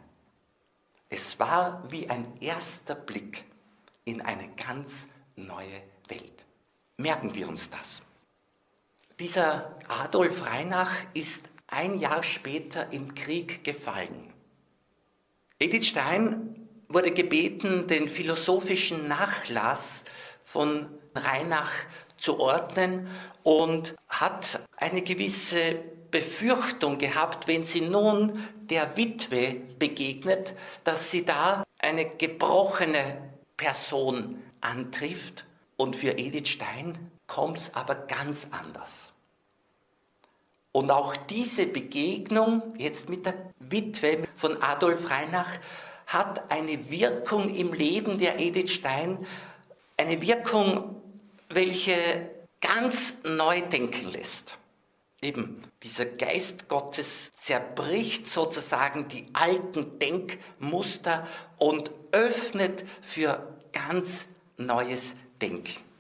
Es 1.09 1.39
war 1.39 1.85
wie 1.91 2.09
ein 2.09 2.27
erster 2.41 2.95
Blick 2.95 3.45
in 4.05 4.21
eine 4.23 4.49
ganz 4.55 5.09
neue 5.37 5.83
Welt. 6.09 6.45
Merken 6.97 7.35
wir 7.35 7.49
uns 7.49 7.69
das. 7.69 8.03
Dieser 9.23 9.77
Adolf 9.87 10.47
Reinach 10.47 10.91
ist 11.15 11.45
ein 11.69 12.01
Jahr 12.01 12.25
später 12.25 12.93
im 12.93 13.15
Krieg 13.15 13.63
gefallen. 13.63 14.35
Edith 15.61 15.87
Stein 15.87 16.67
wurde 16.89 17.13
gebeten, 17.13 17.87
den 17.87 18.09
philosophischen 18.09 19.07
Nachlass 19.07 20.03
von 20.43 20.89
Reinach 21.15 21.71
zu 22.17 22.41
ordnen 22.41 23.07
und 23.45 23.95
hat 24.09 24.59
eine 24.77 25.03
gewisse 25.03 25.77
Befürchtung 26.11 26.99
gehabt, 26.99 27.47
wenn 27.47 27.63
sie 27.63 27.83
nun 27.83 28.43
der 28.63 28.97
Witwe 28.97 29.55
begegnet, 29.79 30.53
dass 30.83 31.13
sie 31.13 31.25
da 31.25 31.63
eine 31.79 32.07
gebrochene 32.07 33.31
Person 33.57 34.43
antrifft. 34.61 35.45
Und 35.77 35.95
für 35.95 36.19
Edith 36.19 36.49
Stein 36.49 37.13
kommt 37.29 37.59
es 37.59 37.75
aber 37.77 37.95
ganz 37.95 38.49
anders. 38.51 39.12
Und 40.73 40.91
auch 40.91 41.17
diese 41.17 41.67
Begegnung 41.67 42.75
jetzt 42.79 43.09
mit 43.11 43.27
der 43.27 43.35
Witwe 43.61 44.27
von 44.35 44.63
Adolf 44.63 45.11
Reinach 45.11 45.51
hat 46.07 46.51
eine 46.51 46.91
Wirkung 46.91 47.55
im 47.55 47.73
Leben 47.73 48.19
der 48.19 48.39
Edith 48.41 48.73
Stein, 48.73 49.27
eine 49.99 50.21
Wirkung, 50.21 51.01
welche 51.51 52.31
ganz 52.61 53.19
neu 53.23 53.61
denken 53.61 54.11
lässt. 54.11 54.57
Eben, 55.21 55.63
dieser 55.83 56.07
Geist 56.07 56.69
Gottes 56.69 57.33
zerbricht 57.37 58.27
sozusagen 58.27 59.09
die 59.09 59.27
alten 59.35 59.99
Denkmuster 59.99 61.29
und 61.59 61.93
öffnet 62.11 62.85
für 63.03 63.57
ganz 63.73 64.25
neues 64.57 65.15
Denken. 65.41 65.92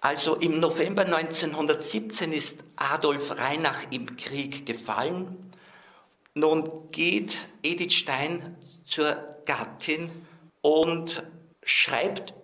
Also 0.00 0.36
im 0.36 0.60
November 0.60 1.04
1917 1.04 2.32
ist 2.32 2.62
Adolf 2.76 3.38
Reinach 3.38 3.90
im 3.90 4.16
Krieg 4.16 4.66
gefallen. 4.66 5.52
Nun 6.34 6.90
geht 6.90 7.38
Edith 7.62 7.94
Stein 7.94 8.56
zur 8.84 9.16
Gattin 9.46 10.10
und 10.60 11.22
schreibt, 11.62 12.34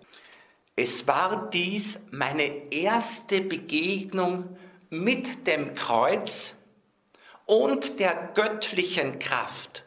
es 0.75 1.07
war 1.07 1.49
dies 1.51 1.99
meine 2.09 2.71
erste 2.71 3.41
Begegnung 3.41 4.57
mit 4.89 5.45
dem 5.45 5.75
Kreuz 5.75 6.55
und 7.45 7.99
der 7.99 8.31
göttlichen 8.33 9.19
Kraft, 9.19 9.83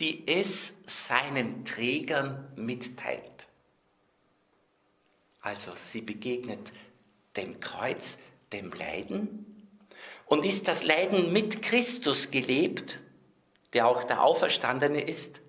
die 0.00 0.26
es 0.26 0.74
seinen 0.86 1.64
Trägern 1.64 2.48
mitteilt. 2.56 3.37
Also 5.40 5.72
sie 5.74 6.00
begegnet 6.00 6.72
dem 7.36 7.60
Kreuz, 7.60 8.18
dem 8.52 8.72
Leiden 8.72 9.48
und 10.26 10.44
ist 10.44 10.68
das 10.68 10.82
Leiden 10.84 11.32
mit 11.32 11.62
Christus 11.62 12.30
gelebt, 12.30 12.98
der 13.72 13.86
auch 13.86 14.04
der 14.04 14.22
Auferstandene 14.22 15.00
ist, 15.00 15.40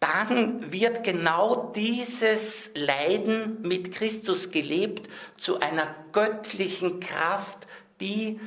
dann 0.00 0.72
wird 0.72 1.04
genau 1.04 1.72
dieses 1.76 2.72
Leiden 2.74 3.62
mit 3.62 3.92
Christus 3.92 4.50
gelebt 4.50 5.08
zu 5.36 5.60
einer 5.60 5.94
göttlichen 6.12 6.98
Kraft, 6.98 7.66
die 8.00 8.40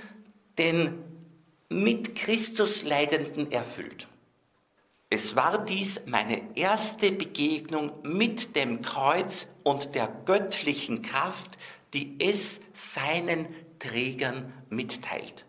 den 0.57 1.01
mit 1.69 2.15
Christus 2.15 2.83
Leidenden 2.83 3.51
erfüllt. 3.51 4.07
Es 5.09 5.35
war 5.37 5.63
dies 5.63 6.01
meine 6.05 6.41
erste 6.57 7.11
Begegnung 7.11 7.93
mit 8.03 8.55
dem 8.55 8.81
Kreuz 8.81 9.47
und 9.65 9.95
der 9.95 10.07
göttlichen 10.25 11.01
Kraft, 11.01 11.57
die 11.93 12.15
es 12.19 12.61
seinen 12.73 13.47
Trägern 13.79 14.53
mitteilt. 14.69 15.43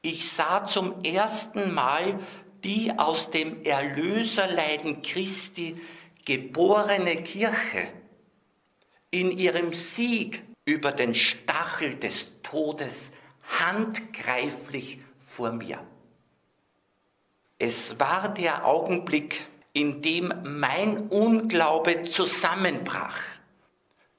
Ich 0.00 0.32
sah 0.32 0.64
zum 0.64 1.04
ersten 1.04 1.72
Mal 1.72 2.18
die 2.64 2.92
aus 2.96 3.30
dem 3.30 3.62
Erlöserleiden 3.64 5.02
Christi 5.02 5.80
geborene 6.24 7.22
Kirche 7.22 7.88
in 9.10 9.30
ihrem 9.30 9.74
Sieg 9.74 10.42
über 10.64 10.92
den 10.92 11.14
Stachel 11.14 11.96
des 11.96 12.42
Todes 12.42 13.12
handgreiflich 13.60 15.00
vor 15.20 15.52
mir. 15.52 15.84
Es 17.58 17.98
war 18.00 18.32
der 18.32 18.64
Augenblick, 18.64 19.46
in 19.72 20.02
dem 20.02 20.32
mein 20.42 21.08
Unglaube 21.08 22.02
zusammenbrach. 22.04 23.18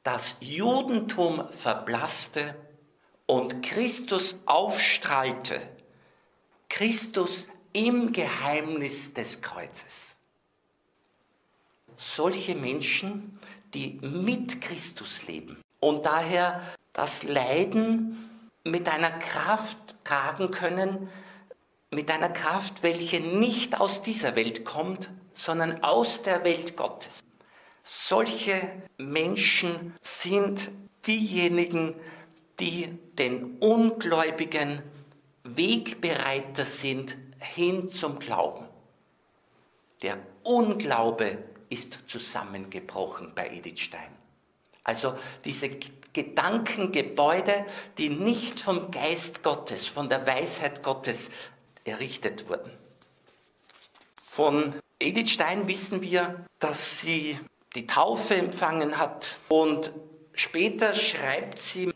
Das 0.04 0.38
Judentum 0.42 1.48
verblasste 1.52 2.56
und 3.26 3.64
Christus 3.64 4.36
aufstrahlte. 4.46 5.62
Christus 6.70 7.48
im 7.72 8.12
Geheimnis 8.12 9.14
des 9.14 9.42
Kreuzes. 9.42 10.18
Solche 11.98 12.56
Menschen, 12.56 13.40
die 13.74 14.00
mit 14.02 14.62
Christus 14.62 15.28
leben 15.28 15.62
und 15.80 16.06
daher 16.06 16.62
das 16.94 17.24
Leiden 17.24 18.30
mit 18.64 18.90
einer 18.90 19.12
Kraft 19.12 19.96
tragen 20.04 20.52
können, 20.52 21.10
mit 21.92 22.10
einer 22.10 22.30
Kraft, 22.30 22.84
welche 22.84 23.20
nicht 23.20 23.80
aus 23.80 24.02
dieser 24.02 24.36
Welt 24.36 24.66
kommt, 24.66 25.10
sondern 25.34 25.84
aus 25.84 26.24
der 26.24 26.44
Welt 26.44 26.78
Gottes. 26.78 27.24
Solche 27.84 28.56
Menschen 28.98 29.94
sind 30.00 30.72
diejenigen, 31.06 31.96
die 32.60 32.88
den 33.18 33.58
Ungläubigen 33.58 34.82
Wegbereiter 35.44 36.66
sind 36.66 37.18
hin 37.40 37.90
zum 37.90 38.20
Glauben. 38.20 38.66
Der 40.02 40.18
Unglaube 40.44 41.44
ist 41.70 42.00
zusammengebrochen 42.08 43.34
bei 43.36 43.50
Edith 43.50 43.80
Stein. 43.80 44.12
Also 44.84 45.18
diese 45.44 45.70
Gedankengebäude, 46.14 47.66
die 47.98 48.10
nicht 48.10 48.60
vom 48.60 48.92
Geist 48.92 49.44
Gottes, 49.44 49.88
von 49.88 50.10
der 50.10 50.26
Weisheit 50.28 50.84
Gottes 50.84 51.30
errichtet 51.86 52.48
wurden. 52.50 52.72
Von 54.22 54.76
Edith 55.04 55.32
Stein 55.32 55.68
wissen 55.68 56.02
wir, 56.02 56.46
dass 56.60 57.02
sie 57.02 57.38
die 57.76 57.86
Taufe 57.88 58.36
empfangen 58.36 58.98
hat 58.98 59.38
und 59.50 59.92
später 60.34 60.94
schreibt 60.94 61.60
sie, 61.60 61.94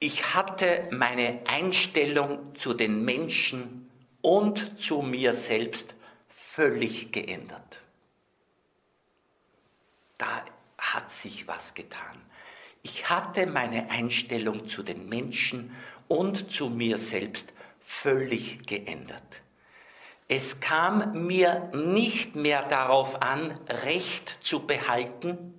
ich 0.00 0.34
hatte 0.34 0.88
meine 0.90 1.40
Einstellung 1.46 2.56
zu 2.56 2.74
den 2.74 3.04
Menschen 3.04 3.88
und 4.20 4.80
zu 4.80 5.00
mir 5.02 5.32
selbst 5.32 5.94
völlig 6.28 7.12
geändert. 7.12 7.80
Da 10.18 10.44
hat 10.76 11.10
sich 11.12 11.46
was 11.46 11.74
getan. 11.74 12.20
Ich 12.82 13.08
hatte 13.10 13.46
meine 13.46 13.90
Einstellung 13.90 14.66
zu 14.66 14.82
den 14.82 15.08
Menschen 15.08 15.74
und 16.08 16.50
zu 16.50 16.68
mir 16.68 16.98
selbst 16.98 17.52
völlig 17.80 18.66
geändert. 18.66 19.43
Es 20.28 20.60
kam 20.60 21.26
mir 21.26 21.70
nicht 21.74 22.34
mehr 22.34 22.62
darauf 22.62 23.20
an, 23.20 23.58
Recht 23.84 24.38
zu 24.40 24.66
behalten 24.66 25.54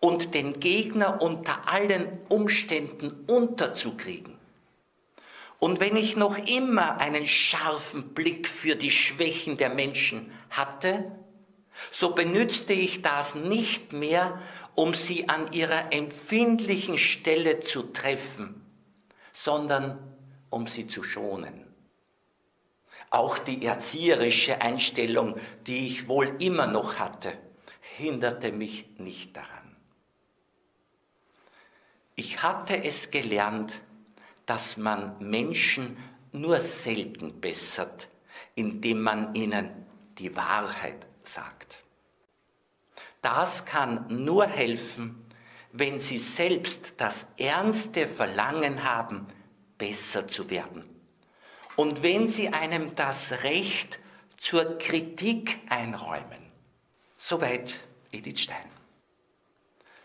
und 0.00 0.34
den 0.34 0.60
Gegner 0.60 1.20
unter 1.20 1.68
allen 1.68 2.06
Umständen 2.28 3.24
unterzukriegen. 3.26 4.38
Und 5.58 5.80
wenn 5.80 5.96
ich 5.96 6.16
noch 6.16 6.38
immer 6.38 7.00
einen 7.00 7.26
scharfen 7.26 8.14
Blick 8.14 8.48
für 8.48 8.74
die 8.74 8.90
Schwächen 8.90 9.56
der 9.56 9.70
Menschen 9.70 10.32
hatte, 10.50 11.12
so 11.90 12.14
benützte 12.14 12.72
ich 12.72 13.02
das 13.02 13.34
nicht 13.34 13.92
mehr, 13.92 14.40
um 14.74 14.94
sie 14.94 15.28
an 15.28 15.52
ihrer 15.52 15.92
empfindlichen 15.92 16.98
Stelle 16.98 17.60
zu 17.60 17.82
treffen, 17.82 18.64
sondern 19.32 19.98
um 20.50 20.66
sie 20.66 20.86
zu 20.86 21.02
schonen. 21.02 21.71
Auch 23.12 23.36
die 23.36 23.66
erzieherische 23.66 24.62
Einstellung, 24.62 25.38
die 25.66 25.86
ich 25.86 26.08
wohl 26.08 26.34
immer 26.38 26.66
noch 26.66 26.98
hatte, 26.98 27.36
hinderte 27.98 28.52
mich 28.52 28.86
nicht 28.96 29.36
daran. 29.36 29.76
Ich 32.14 32.42
hatte 32.42 32.82
es 32.82 33.10
gelernt, 33.10 33.82
dass 34.46 34.78
man 34.78 35.14
Menschen 35.18 35.98
nur 36.32 36.60
selten 36.60 37.38
bessert, 37.38 38.08
indem 38.54 39.02
man 39.02 39.34
ihnen 39.34 39.68
die 40.16 40.34
Wahrheit 40.34 41.06
sagt. 41.22 41.82
Das 43.20 43.66
kann 43.66 44.06
nur 44.08 44.46
helfen, 44.46 45.22
wenn 45.70 45.98
sie 45.98 46.18
selbst 46.18 46.94
das 46.96 47.28
ernste 47.36 48.08
Verlangen 48.08 48.84
haben, 48.84 49.26
besser 49.76 50.26
zu 50.26 50.48
werden. 50.48 50.91
Und 51.76 52.02
wenn 52.02 52.26
sie 52.26 52.48
einem 52.48 52.94
das 52.94 53.44
Recht 53.44 53.98
zur 54.36 54.76
Kritik 54.78 55.60
einräumen. 55.68 56.50
Soweit 57.16 57.74
Edith 58.10 58.40
Stein. 58.40 58.68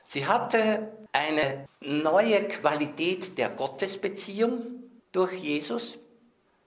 Sie 0.04 0.26
hatte 0.26 0.92
eine 1.12 1.68
neue 1.82 2.48
Qualität 2.48 3.38
der 3.38 3.50
Gottesbeziehung 3.50 4.62
durch 5.12 5.34
Jesus. 5.34 5.98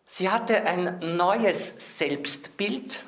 Sie 0.04 0.28
hatte 0.28 0.64
ein 0.64 1.16
neues 1.16 1.98
Selbstbild. 1.98 3.02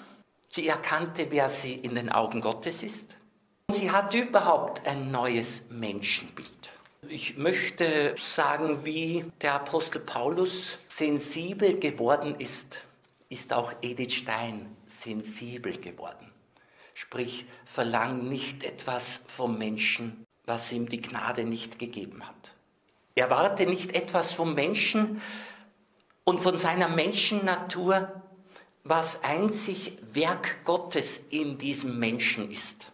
Sie 0.49 0.69
erkannte, 0.69 1.27
wer 1.31 1.49
sie 1.49 1.75
in 1.75 1.97
den 1.97 2.11
Augen 2.11 2.41
Gottes 2.41 2.83
ist. 2.83 3.17
Sie 3.71 3.91
hat 3.91 4.15
überhaupt 4.15 4.87
ein 4.87 5.11
neues 5.11 5.65
Menschenbild. 5.71 6.72
Ich 7.09 7.37
möchte 7.37 8.15
sagen, 8.17 8.85
wie 8.85 9.25
der 9.41 9.55
Apostel 9.55 9.99
Paulus 9.99 10.79
sensibel 10.87 11.79
geworden 11.81 12.37
ist, 12.39 12.77
ist 13.29 13.53
auch 13.53 13.73
Edith 13.83 14.15
Stein 14.15 14.77
sensibel 14.87 15.77
geworden. 15.79 16.31
Sprich, 16.95 17.47
verlang 17.65 18.29
nicht 18.29 18.63
etwas 18.63 19.21
vom 19.27 19.59
Menschen, 19.59 20.25
was 20.45 20.71
ihm 20.71 20.89
die 20.89 21.01
Gnade 21.01 21.43
nicht 21.43 21.81
gegeben 21.81 22.27
hat. 22.27 22.53
Erwarte 23.17 23.67
nicht 23.67 23.97
etwas 23.97 24.33
vom 24.33 24.55
Menschen 24.55 25.21
und 26.23 26.39
von 26.39 26.57
seiner 26.57 26.89
Menschennatur, 26.89 28.23
was 28.85 29.25
einzig 29.25 29.99
Werk 30.13 30.65
Gottes 30.65 31.19
in 31.31 31.59
diesem 31.59 31.99
Menschen 31.99 32.49
ist. 32.51 32.92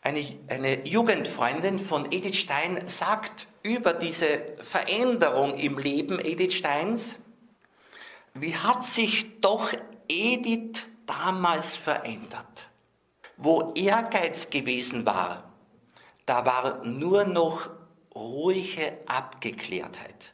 Eine, 0.00 0.24
eine 0.48 0.86
Jugendfreundin 0.86 1.78
von 1.78 2.10
Edith 2.12 2.36
Stein 2.36 2.86
sagt 2.86 3.48
über 3.62 3.92
diese 3.92 4.56
Veränderung 4.62 5.54
im 5.56 5.78
Leben 5.78 6.18
Edith 6.20 6.54
Steins, 6.54 7.16
wie 8.34 8.54
hat 8.54 8.84
sich 8.84 9.40
doch 9.40 9.72
Edith 10.08 10.86
damals 11.06 11.76
verändert? 11.76 12.68
Wo 13.36 13.72
Ehrgeiz 13.74 14.50
gewesen 14.50 15.04
war, 15.04 15.52
da 16.26 16.44
war 16.44 16.84
nur 16.84 17.24
noch 17.24 17.70
ruhige 18.14 18.98
Abgeklärtheit. 19.06 20.32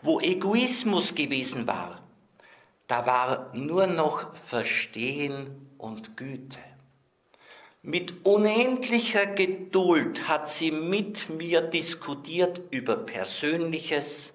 Wo 0.00 0.20
Egoismus 0.20 1.14
gewesen 1.14 1.66
war, 1.66 2.00
da 2.88 3.06
war 3.06 3.50
nur 3.54 3.86
noch 3.86 4.34
Verstehen 4.34 5.70
und 5.78 6.16
Güte. 6.16 6.58
Mit 7.84 8.24
unendlicher 8.24 9.26
Geduld 9.26 10.28
hat 10.28 10.48
sie 10.48 10.70
mit 10.70 11.28
mir 11.28 11.60
diskutiert 11.60 12.60
über 12.70 12.94
Persönliches, 12.96 14.32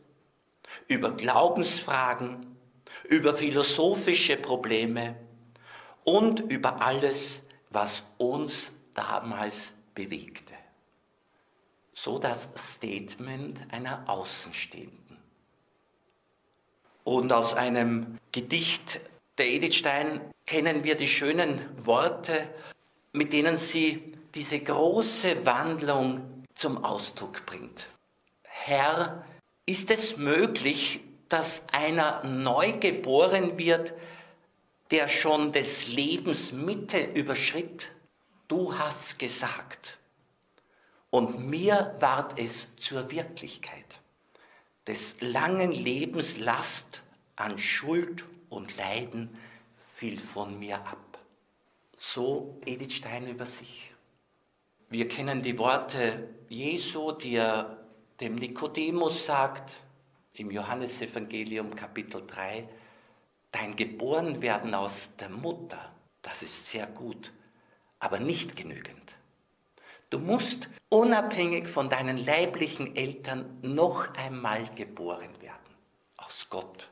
über 0.89 1.11
Glaubensfragen, 1.11 2.57
über 3.07 3.33
philosophische 3.33 4.35
Probleme 4.35 5.15
und 6.03 6.41
über 6.51 6.81
alles, 6.81 7.43
was 7.69 8.03
uns 8.17 8.73
damals 8.93 9.73
bewegte. 9.95 10.53
So 11.93 12.19
das 12.19 12.49
Statement 12.57 13.61
einer 13.71 14.09
Außenstehenden. 14.09 15.17
Und 17.05 17.31
aus 17.31 17.53
einem 17.53 18.19
Gedicht 18.33 18.99
der 19.37 19.47
Edith 19.47 19.75
Stein 19.75 20.19
kennen 20.45 20.83
wir 20.83 20.95
die 20.95 21.07
schönen 21.07 21.61
Worte, 21.85 22.49
mit 23.17 23.33
denen 23.33 23.57
sie 23.57 24.13
diese 24.35 24.59
große 24.59 25.45
Wandlung 25.45 26.45
zum 26.53 26.83
Ausdruck 26.83 27.45
bringt. 27.45 27.87
Herr, 28.43 29.25
ist 29.65 29.91
es 29.91 30.17
möglich, 30.17 31.01
dass 31.29 31.63
einer 31.71 32.23
neu 32.23 32.73
geboren 32.73 33.57
wird, 33.57 33.93
der 34.91 35.07
schon 35.07 35.51
des 35.51 35.87
Lebens 35.87 36.51
Mitte 36.51 36.99
überschritt? 36.99 37.89
Du 38.47 38.77
hast 38.77 39.19
gesagt. 39.19 39.97
Und 41.09 41.49
mir 41.49 41.95
ward 41.99 42.37
es 42.39 42.75
zur 42.75 43.11
Wirklichkeit. 43.11 43.99
Des 44.85 45.17
langen 45.19 45.71
Lebens 45.71 46.37
Last 46.37 47.01
an 47.35 47.57
Schuld 47.57 48.25
und 48.49 48.77
Leiden 48.77 49.37
fiel 49.95 50.17
von 50.17 50.59
mir 50.59 50.77
ab. 50.77 51.06
So 51.99 52.61
Edith 52.65 52.93
Stein 52.93 53.27
über 53.27 53.47
sich. 53.47 53.91
Wir 54.87 55.07
kennen 55.07 55.41
die 55.41 55.57
Worte 55.57 56.29
Jesu, 56.47 57.11
die 57.11 57.35
er 57.35 57.85
dem 58.19 58.35
Nikodemus 58.35 59.25
sagt, 59.25 59.73
im 60.33 60.51
Johannesevangelium 60.51 61.75
Kapitel 61.75 62.23
3, 62.25 62.69
dein 63.51 63.75
Geborenwerden 63.75 64.75
aus 64.75 65.09
der 65.19 65.29
Mutter, 65.29 65.91
das 66.21 66.43
ist 66.43 66.69
sehr 66.69 66.85
gut, 66.85 67.33
aber 67.97 68.19
nicht 68.19 68.55
genügend. 68.55 69.15
Du 70.11 70.19
musst 70.19 70.69
unabhängig 70.89 71.67
von 71.67 71.89
deinen 71.89 72.17
leiblichen 72.17 72.95
Eltern 72.95 73.57
noch 73.63 74.13
einmal 74.13 74.69
geboren 74.75 75.41
werden, 75.41 75.75
aus 76.15 76.47
Gott. 76.51 76.89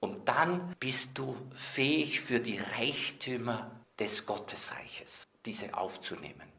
Und 0.00 0.28
dann 0.28 0.74
bist 0.80 1.10
du 1.14 1.36
fähig 1.54 2.20
für 2.20 2.40
die 2.40 2.58
Reichtümer 2.58 3.77
des 3.98 4.26
Gottesreiches, 4.26 5.24
diese 5.44 5.74
aufzunehmen. 5.74 6.52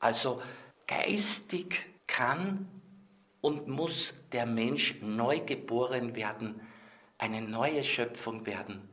Also 0.00 0.42
geistig 0.86 1.90
kann 2.06 2.68
und 3.40 3.68
muss 3.68 4.14
der 4.32 4.46
Mensch 4.46 4.96
neu 5.00 5.40
geboren 5.40 6.14
werden, 6.14 6.60
eine 7.18 7.40
neue 7.40 7.82
Schöpfung 7.82 8.46
werden. 8.46 8.88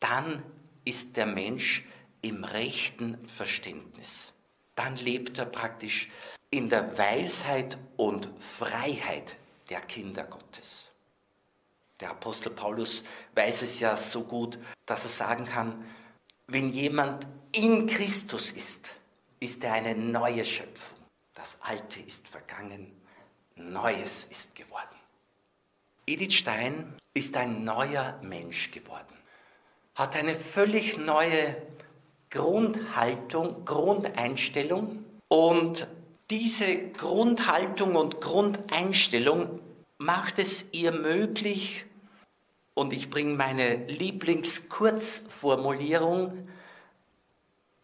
Dann 0.00 0.42
ist 0.84 1.16
der 1.16 1.26
Mensch 1.26 1.84
im 2.22 2.44
rechten 2.44 3.26
Verständnis. 3.28 4.32
Dann 4.74 4.96
lebt 4.96 5.38
er 5.38 5.46
praktisch 5.46 6.08
in 6.50 6.68
der 6.68 6.96
Weisheit 6.96 7.78
und 7.96 8.30
Freiheit 8.40 9.36
der 9.70 9.80
Kinder 9.82 10.24
Gottes. 10.24 10.90
Der 12.00 12.10
Apostel 12.10 12.50
Paulus 12.50 13.04
weiß 13.34 13.62
es 13.62 13.80
ja 13.80 13.96
so 13.96 14.22
gut, 14.24 14.58
dass 14.86 15.04
er 15.04 15.10
sagen 15.10 15.44
kann, 15.44 15.84
wenn 16.48 16.70
jemand 16.70 17.26
in 17.52 17.86
Christus 17.86 18.50
ist, 18.50 18.90
ist 19.38 19.62
er 19.62 19.74
eine 19.74 19.94
neue 19.94 20.44
Schöpfung. 20.44 20.98
Das 21.34 21.58
Alte 21.60 22.00
ist 22.00 22.26
vergangen, 22.26 22.90
Neues 23.54 24.26
ist 24.30 24.54
geworden. 24.54 24.96
Edith 26.06 26.34
Stein 26.34 26.94
ist 27.12 27.36
ein 27.36 27.64
neuer 27.64 28.18
Mensch 28.22 28.70
geworden, 28.70 29.14
hat 29.94 30.16
eine 30.16 30.34
völlig 30.34 30.96
neue 30.96 31.56
Grundhaltung, 32.30 33.64
Grundeinstellung 33.64 35.04
und 35.28 35.86
diese 36.30 36.90
Grundhaltung 36.90 37.96
und 37.96 38.20
Grundeinstellung 38.20 39.60
macht 39.98 40.38
es 40.38 40.66
ihr 40.72 40.92
möglich, 40.92 41.84
und 42.78 42.92
ich 42.92 43.10
bringe 43.10 43.34
meine 43.34 43.86
Lieblingskurzformulierung, 43.86 46.46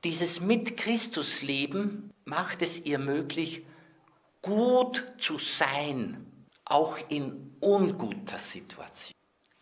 dieses 0.05 0.41
mit 0.41 0.77
Christus 0.77 1.43
Leben 1.43 2.13
macht 2.25 2.63
es 2.63 2.85
ihr 2.85 3.01
möglich, 3.01 3.67
gut 4.41 5.05
zu 5.19 5.39
sein, 5.39 6.25
auch 6.65 6.97
in 7.09 7.57
unguter 7.61 8.39
Situation. 8.39 9.17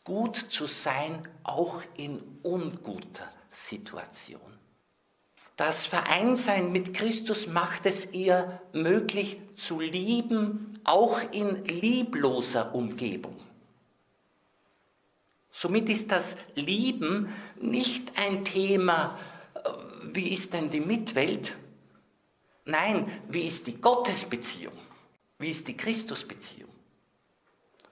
Gut 0.04 0.36
zu 0.50 0.66
sein, 0.66 1.26
auch 1.44 1.80
in 1.96 2.20
unguter 2.42 3.30
Situation. 3.50 4.58
Das 5.56 5.86
Vereinsein 5.86 6.72
mit 6.72 6.92
Christus 6.92 7.46
macht 7.46 7.86
es 7.86 8.12
ihr 8.12 8.60
möglich 8.72 9.38
zu 9.54 9.80
lieben, 9.80 10.78
auch 10.84 11.20
in 11.30 11.64
liebloser 11.64 12.74
Umgebung. 12.74 13.36
Somit 15.52 15.90
ist 15.90 16.10
das 16.10 16.36
Lieben 16.54 17.28
nicht 17.60 18.18
ein 18.18 18.44
Thema, 18.44 19.18
äh, 19.54 19.68
wie 20.14 20.32
ist 20.32 20.54
denn 20.54 20.70
die 20.70 20.80
Mitwelt? 20.80 21.54
Nein, 22.64 23.10
wie 23.28 23.46
ist 23.46 23.66
die 23.66 23.80
Gottesbeziehung? 23.80 24.76
Wie 25.38 25.50
ist 25.50 25.68
die 25.68 25.76
Christusbeziehung? 25.76 26.70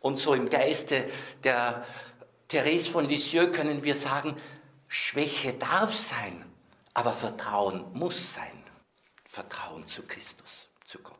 Und 0.00 0.16
so 0.16 0.32
im 0.32 0.48
Geiste 0.48 1.06
der 1.44 1.84
Therese 2.48 2.88
von 2.88 3.04
Lisieux 3.04 3.52
können 3.52 3.84
wir 3.84 3.94
sagen, 3.94 4.36
Schwäche 4.88 5.52
darf 5.52 5.94
sein, 5.94 6.44
aber 6.94 7.12
Vertrauen 7.12 7.84
muss 7.92 8.34
sein. 8.34 8.46
Vertrauen 9.28 9.86
zu 9.86 10.02
Christus, 10.02 10.68
zu 10.84 10.98
Gott. 10.98 11.16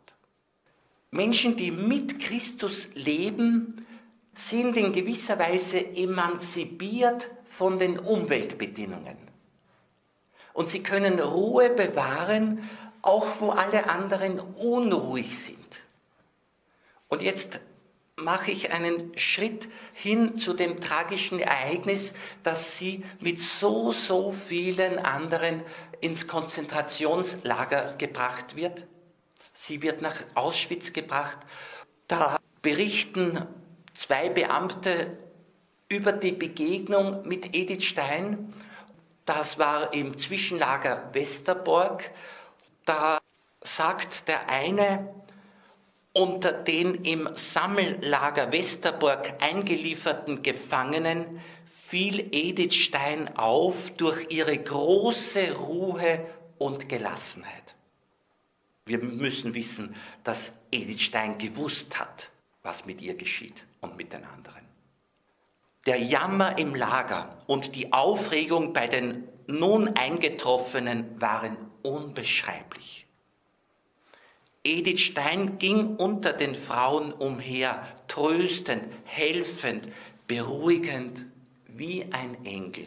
Menschen, 1.11 1.57
die 1.57 1.70
mit 1.70 2.20
Christus 2.20 2.88
leben, 2.94 3.87
sind 4.48 4.76
in 4.76 4.92
gewisser 4.92 5.38
Weise 5.38 5.79
emanzipiert 5.79 7.31
von 7.44 7.79
den 7.79 7.98
Umweltbedingungen. 7.98 9.18
Und 10.53 10.68
sie 10.68 10.83
können 10.83 11.20
Ruhe 11.20 11.70
bewahren, 11.70 12.68
auch 13.03 13.26
wo 13.40 13.50
alle 13.50 13.88
anderen 13.88 14.40
unruhig 14.40 15.38
sind. 15.38 15.59
Und 17.09 17.22
jetzt 17.22 17.61
mache 18.16 18.50
ich 18.50 18.72
einen 18.72 19.16
Schritt 19.18 19.68
hin 19.92 20.37
zu 20.37 20.53
dem 20.53 20.81
tragischen 20.81 21.38
Ereignis, 21.38 22.14
dass 22.42 22.76
sie 22.76 23.05
mit 23.20 23.40
so, 23.40 23.92
so 23.92 24.33
vielen 24.33 24.98
anderen 24.98 25.62
ins 26.00 26.26
Konzentrationslager 26.26 27.94
gebracht 27.98 28.57
wird. 28.57 28.85
Sie 29.55 29.83
wird 29.83 30.03
nach 30.03 30.16
Auschwitz 30.35 30.92
gebracht. 30.92 31.38
Da 32.09 32.38
berichten 32.62 33.46
zwei 34.01 34.31
Beamte 34.31 35.19
über 35.91 36.13
die 36.13 36.33
Begegnung 36.33 37.29
mit 37.29 37.55
Edith 37.55 37.85
Stein. 37.85 38.55
Das 39.27 39.59
war 39.59 39.93
im 39.93 40.17
Zwischenlager 40.17 41.11
Westerborg. 41.13 42.11
Da 42.87 43.21
sagt 43.63 44.27
der 44.27 44.49
eine, 44.49 45.15
unter 46.15 46.53
den 46.53 47.05
im 47.05 47.29
Sammellager 47.35 48.51
Westerborg 48.53 49.35
eingelieferten 49.39 50.43
Gefangenen 50.43 51.43
fiel 51.67 52.27
Edith 52.33 52.75
Stein 52.75 53.37
auf 53.37 53.91
durch 53.99 54.31
ihre 54.31 54.57
große 54.57 55.53
Ruhe 55.53 56.27
und 56.57 56.89
Gelassenheit. 56.89 57.75
Wir 58.87 58.99
müssen 58.99 59.55
wissen, 59.55 59.95
dass 60.25 60.55
Edith 60.73 61.03
Stein 61.03 61.37
gewusst 61.37 62.01
hat, 62.01 62.31
was 62.63 62.87
mit 62.87 63.03
ihr 63.03 63.15
geschieht 63.15 63.67
und 63.81 63.97
mit 63.97 64.12
den 64.12 64.25
anderen. 64.25 64.61
Der 65.87 65.99
Jammer 65.99 66.59
im 66.59 66.75
Lager 66.75 67.43
und 67.47 67.75
die 67.75 67.93
Aufregung 67.93 68.73
bei 68.73 68.87
den 68.87 69.29
nun 69.47 69.97
eingetroffenen 69.97 71.21
waren 71.21 71.57
unbeschreiblich. 71.83 73.07
Edith 74.62 75.01
Stein 75.01 75.59
ging 75.59 75.97
unter 75.97 76.35
den 76.35 76.55
Frauen 76.55 77.12
umher, 77.12 77.83
tröstend, 78.09 78.85
helfend, 79.05 79.88
beruhigend, 80.27 81.25
wie 81.66 82.07
ein 82.12 82.45
Engel. 82.45 82.87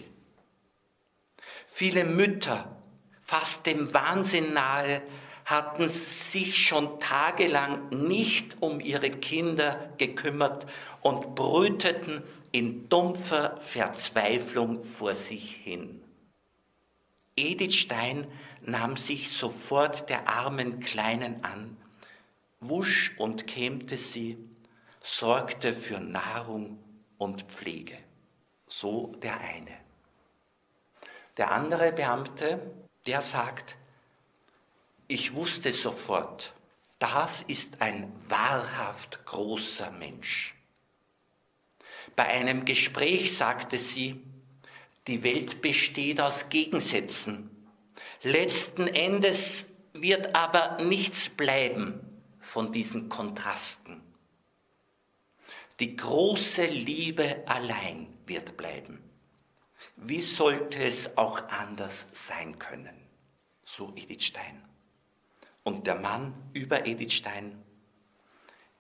Viele 1.66 2.06
Mütter, 2.06 2.78
fast 3.22 3.66
dem 3.66 3.92
Wahnsinn 3.94 4.54
nahe, 4.54 5.02
hatten 5.46 5.90
sich 5.90 6.58
schon 6.58 7.00
tagelang 7.00 7.90
nicht 7.90 8.62
um 8.62 8.80
ihre 8.80 9.10
Kinder 9.10 9.90
gekümmert 9.98 10.66
und 11.02 11.36
brüteten 11.36 12.24
in 12.52 12.88
dumpfer 12.90 13.60
Verzweiflung 13.60 14.84
vor 14.84 15.14
sich 15.14 15.56
hin. 15.56 16.02
Edith 17.36 17.76
Stein 17.76 18.28
nahm 18.62 18.96
sich 18.96 19.32
sofort 19.32 20.10
der 20.10 20.30
armen 20.30 20.80
Kleinen 20.80 21.44
an, 21.44 21.78
wusch 22.60 23.14
und 23.18 23.48
kämmte 23.48 23.98
sie, 23.98 24.38
sorgte 25.02 25.74
für 25.74 26.00
Nahrung 26.00 26.80
und 27.18 27.44
Pflege. 27.44 27.98
So 28.68 29.14
der 29.22 29.40
eine. 29.40 29.78
Der 31.38 31.52
andere 31.52 31.92
Beamte, 31.92 32.62
der 33.08 33.22
sagt, 33.22 33.76
ich 35.14 35.34
wusste 35.36 35.72
sofort, 35.72 36.54
das 36.98 37.44
ist 37.44 37.82
ein 37.82 38.12
wahrhaft 38.28 39.26
großer 39.26 39.92
Mensch. 39.92 40.56
Bei 42.16 42.26
einem 42.26 42.66
Gespräch 42.66 43.38
sagte 43.38 43.78
sie, 43.78 44.22
die 45.08 45.22
Welt 45.22 45.62
besteht 45.62 46.20
aus 46.20 46.50
Gegensätzen. 46.50 47.50
Letzten 48.24 48.88
Endes 48.88 49.72
wird 49.94 50.36
aber 50.36 50.84
nichts 50.84 51.30
bleiben 51.30 52.00
von 52.40 52.72
diesen 52.72 53.10
Kontrasten. 53.10 54.02
Die 55.80 55.96
große 55.96 56.66
Liebe 56.66 57.44
allein 57.46 58.08
wird 58.26 58.58
bleiben. 58.58 59.04
Wie 59.96 60.22
sollte 60.22 60.84
es 60.84 61.18
auch 61.18 61.50
anders 61.50 62.08
sein 62.14 62.58
können? 62.58 62.96
So 63.66 63.92
Edith 63.96 64.24
Stein. 64.24 64.73
Und 65.64 65.88
der 65.88 65.96
Mann 65.96 66.34
über 66.54 66.86
Edith 66.86 67.14
Stein. 67.14 67.62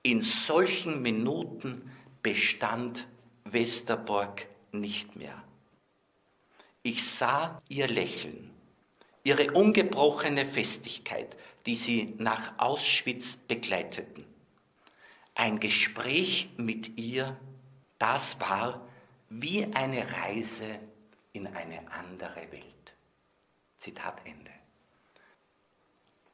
In 0.01 0.21
solchen 0.21 1.01
Minuten 1.01 1.89
bestand 2.21 3.07
Westerborg 3.45 4.47
nicht 4.71 5.15
mehr. 5.15 5.41
Ich 6.81 7.07
sah 7.09 7.61
ihr 7.69 7.87
Lächeln, 7.87 8.49
ihre 9.23 9.51
ungebrochene 9.51 10.45
Festigkeit, 10.45 11.37
die 11.65 11.75
sie 11.75 12.15
nach 12.17 12.59
Auschwitz 12.59 13.37
begleiteten. 13.37 14.25
Ein 15.35 15.59
Gespräch 15.59 16.49
mit 16.57 16.97
ihr, 16.97 17.37
das 17.99 18.39
war 18.39 18.85
wie 19.29 19.65
eine 19.73 20.11
Reise 20.11 20.79
in 21.31 21.47
eine 21.47 21.89
andere 21.91 22.51
Welt. 22.51 22.93
Zitat 23.77 24.21
Ende. 24.25 24.52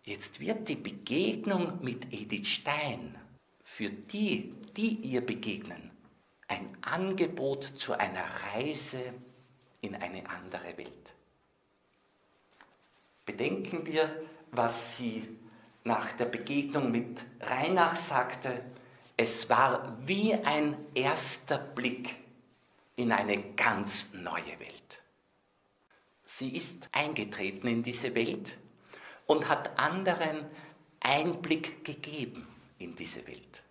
Jetzt 0.10 0.39
wird 0.39 0.67
die 0.67 0.76
Begegnung 0.76 1.84
mit 1.84 2.12
Edith 2.12 2.48
Stein 2.48 3.15
für 3.63 3.91
die, 3.91 4.56
die 4.76 4.95
ihr 4.95 5.22
begegnen, 5.22 5.91
ein 6.48 6.76
Angebot 6.82 7.63
zu 7.63 7.93
einer 7.93 8.24
Reise 8.52 9.13
in 9.82 9.93
eine 9.93 10.28
andere 10.28 10.76
Welt. 10.78 11.13
Bedenken 13.24 13.86
wir, 13.86 14.24
was 14.50 14.98
sie 14.98 15.30
nach 15.84 16.12
der 16.13 16.26
Begegnung 16.26 16.89
mit 16.89 17.24
Reinach 17.41 17.95
sagte. 17.95 18.65
Es 19.15 19.48
war 19.48 19.95
wie 20.08 20.34
ein 20.34 20.76
erster 20.95 21.60
Blick 21.60 22.15
in 22.95 23.12
eine 23.12 23.54
ganz 23.54 24.08
neue 24.13 24.60
Welt. 24.60 25.04
Sie 26.24 26.50
ist 26.50 26.89
eingetreten 26.93 27.67
in 27.67 27.84
diese 27.84 28.15
Welt 28.15 28.58
und 29.30 29.48
hat 29.48 29.78
anderen 29.78 30.44
Einblick 31.00 31.86
gegeben 31.86 32.48
in 32.80 32.96
diese 32.96 33.26
Welt. 33.28 33.62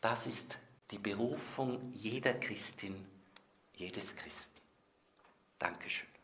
Das 0.00 0.24
ist 0.28 0.56
die 0.92 0.98
Berufung 0.98 1.92
jeder 1.92 2.34
Christin, 2.34 2.94
jedes 3.74 4.14
Christen. 4.14 4.60
Dankeschön. 5.58 6.15